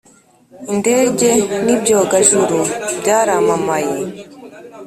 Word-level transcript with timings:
Indege 0.71 1.29
n'ibyogajuru 1.65 2.57
byaramamaye 2.99 3.95